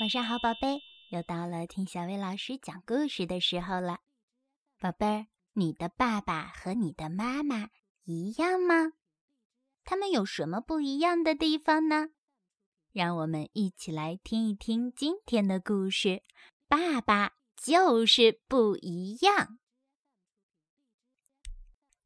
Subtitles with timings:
[0.00, 3.98] 晚上好，宝贝，又到了听小薇老师讲故事的时候了。
[4.78, 7.70] 宝贝儿，你的爸爸和你的妈妈
[8.04, 8.92] 一样吗？
[9.84, 12.10] 他们有什么不一样的地方呢？
[12.92, 16.22] 让我们一起来听一听今天的故事。
[16.68, 19.58] 爸爸就是不一样。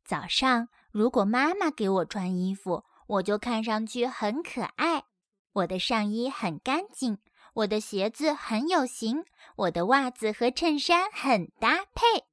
[0.02, 5.04] 早上，如果妈妈给我穿衣服，我就看上去很可爱。
[5.52, 7.18] 我的上衣很干净。
[7.54, 9.24] 我的鞋子很有型，
[9.56, 12.24] 我的袜子和衬衫很搭配，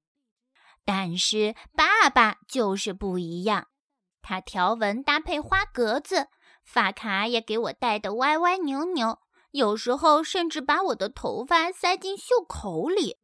[0.85, 3.67] 但是爸爸就是不一样。
[4.21, 6.27] 他条纹搭配花格子，
[6.63, 9.19] 发卡也给我戴得歪歪扭扭，
[9.51, 13.17] 有时候甚至把我的头发塞进袖口里。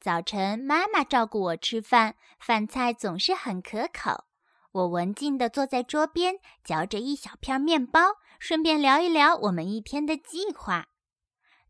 [0.00, 4.24] 早晨，妈妈照顾我吃饭，饭菜总是很可口。
[4.74, 8.00] 我文静地坐在桌边，嚼着一小片面包，
[8.40, 10.88] 顺便聊一聊我们一天的计划。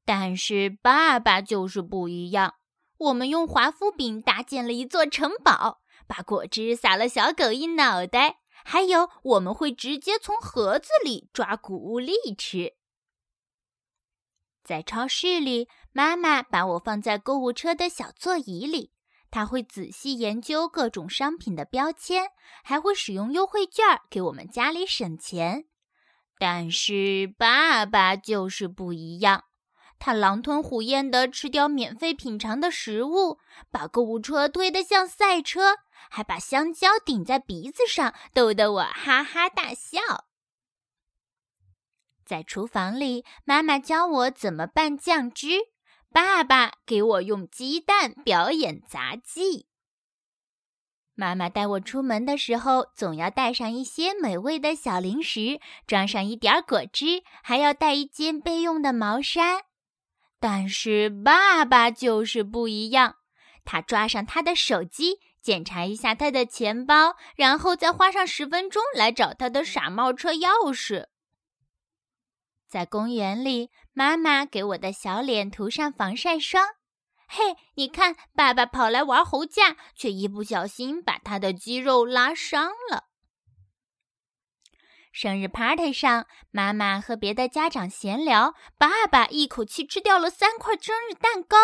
[0.07, 2.55] 但是爸爸就是不一样。
[2.97, 12.73] 我们用华夫饼搭建了一座城堡，把果汁洒了小狗一脑袋，还有我们会直接从盒子里抓谷物粒吃。
[14.63, 18.94] 在超市里，妈妈把我放在购物车的小座椅里。
[19.35, 22.31] 他会仔细研究各种商品的标签，
[22.63, 25.65] 还会使用优惠券给我们家里省钱。
[26.39, 29.43] 但是爸爸就是不一样，
[29.99, 33.41] 他狼吞虎咽地吃掉免费品尝的食物，
[33.73, 39.99] 把购物车推得像赛车，还把香蕉顶在鼻子上，逗得我哈哈大笑。
[42.25, 45.74] 在厨房里，妈妈教我怎么拌酱汁。
[46.15, 49.67] 爸爸给我用鸡蛋表演杂技。
[51.17, 59.63] 妈妈带我出门的时候，总要带上一些美味的小零食，装上一点果汁，还要带一件备用的毛衫。
[60.39, 63.17] 但是爸爸就是不一样，
[63.65, 71.07] 他抓上他的手机，检查一下他的钱包，然后再花上十分钟来找他的傻帽车钥匙。
[72.75, 76.67] 在公园里，妈妈给我的小脸涂上防晒霜。
[77.29, 83.05] 嘿，你看，爸爸跑来玩猴架，却一不小心把他的肌肉拉伤了。
[85.13, 91.57] 生日 party 上，妈妈和别的家长闲聊，爸爸一口气吃掉了三块生日蛋糕。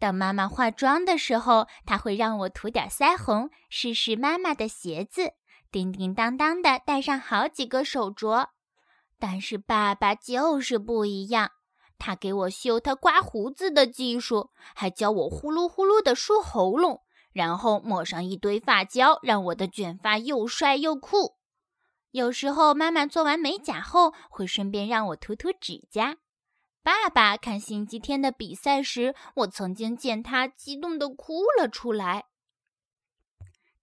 [0.00, 5.34] 当妈妈化妆的时候，她会让我涂点腮红，试试妈妈的鞋子，
[5.70, 8.48] 叮叮当当的戴上好几个手镯。
[9.18, 11.50] 但是爸爸就是不一样，
[11.98, 17.02] 他给我秀他刮胡子的技术，还教我呼噜呼噜的梳喉咙，
[17.32, 21.36] 然后抹上一堆发胶，让我的卷发又帅又酷。
[22.12, 26.16] 有时候妈妈做完美甲后，会顺便让我涂涂指甲。
[26.82, 32.24] 爸爸看星期天的比赛时，我曾经见他激动的哭了出来。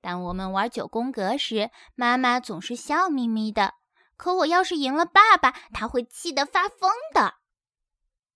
[0.02, 3.74] 当我们玩九宫格时，妈妈总是笑眯眯的。
[4.18, 7.36] 可我要是赢了爸爸，他会气得发疯的。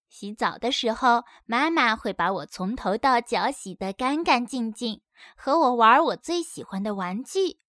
[0.08, 5.02] 洗澡的时候，妈妈会把我从头到脚洗得干干净净，
[5.36, 7.60] 和我玩我最喜欢的玩具。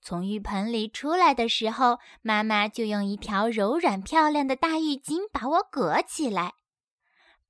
[0.00, 6.54] 从浴盆里出来的时候，妈妈就用一条柔软漂亮的大浴巾把我裹起来。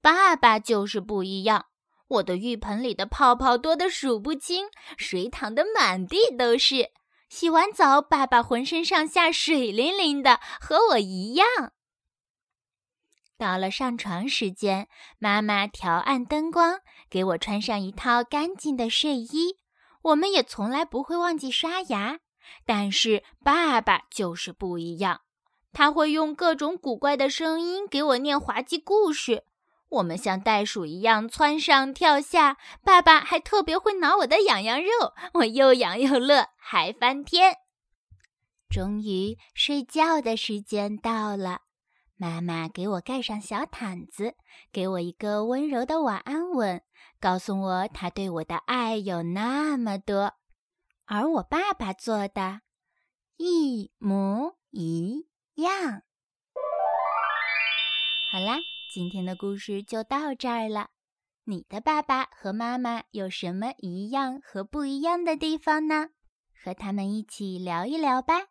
[0.00, 1.66] 爸爸就是不一样，
[2.08, 4.66] 我的浴盆里的泡泡多得数不清，
[4.96, 6.90] 水淌得满地都是。
[7.34, 11.72] 洗完澡，爸爸浑身上下水灵灵的，和我一样。
[13.36, 14.86] 到了上床时间，
[15.18, 16.78] 妈妈调暗灯光，
[17.10, 19.56] 给我穿上一套干净的睡衣。
[20.02, 22.20] 我们也从来不会忘记刷牙，
[22.64, 25.22] 但是爸爸就是不一样，
[25.72, 29.42] 他会用各种古怪的声音给我念滑稽故事。
[29.94, 37.56] 我们像袋鼠一样窜上跳下，爸爸还特别会挠我的痒痒肉，我又痒又乐，还翻天。
[38.68, 41.60] 终于睡觉的时间到了，
[42.16, 44.34] 妈妈给我盖上小毯子，
[44.72, 46.82] 给我一个温柔的晚安吻，
[47.20, 50.32] 告诉我她对我的爱有那么多，
[51.06, 52.62] 而我爸爸做的
[53.36, 56.02] 一模一样。
[58.32, 58.58] 好啦。
[58.90, 60.90] 今天的故事就到这儿了。
[61.44, 66.10] 你的爸爸和妈妈有什么一样和不一样的地方呢？
[66.62, 68.46] 和他们一起聊一聊吧。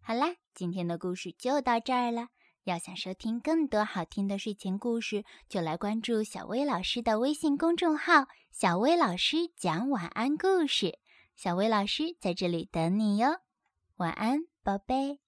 [0.00, 2.28] 好啦，今天的故事就到这儿了。
[2.64, 10.98] 要想收听更多好听的睡前故事，就来关注小薇老师的微信公众号“小薇老师讲晚安故事”。
[11.36, 13.40] 小薇老师在这里等你哟。
[13.98, 15.25] 晚安，宝贝。